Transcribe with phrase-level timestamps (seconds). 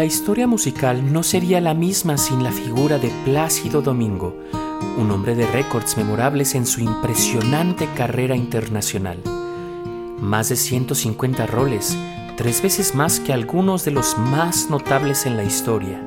[0.00, 4.34] La historia musical no sería la misma sin la figura de Plácido Domingo,
[4.96, 9.18] un hombre de récords memorables en su impresionante carrera internacional.
[10.18, 11.98] Más de 150 roles,
[12.38, 16.00] tres veces más que algunos de los más notables en la historia.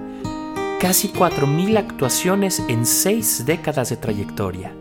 [0.80, 4.74] Casi 4.000 actuaciones en seis décadas de trayectoria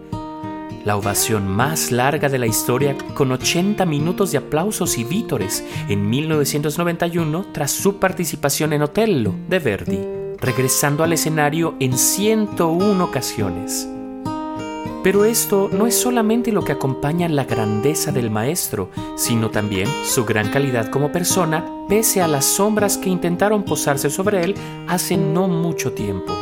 [0.84, 6.08] la ovación más larga de la historia con 80 minutos de aplausos y vítores en
[6.08, 9.98] 1991 tras su participación en Otello de Verdi,
[10.38, 13.88] regresando al escenario en 101 ocasiones.
[15.02, 20.24] Pero esto no es solamente lo que acompaña la grandeza del maestro, sino también su
[20.24, 24.54] gran calidad como persona, pese a las sombras que intentaron posarse sobre él
[24.86, 26.41] hace no mucho tiempo.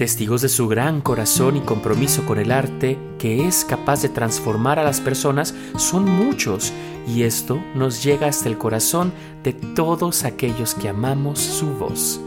[0.00, 4.78] Testigos de su gran corazón y compromiso con el arte, que es capaz de transformar
[4.78, 6.72] a las personas, son muchos,
[7.06, 9.12] y esto nos llega hasta el corazón
[9.42, 12.18] de todos aquellos que amamos su voz.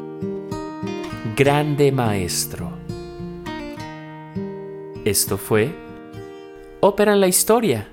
[1.35, 2.69] Grande Maestro.
[5.03, 5.75] Esto fue
[6.79, 7.92] Ópera en la Historia